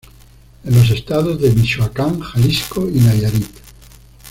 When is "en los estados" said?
0.63-1.39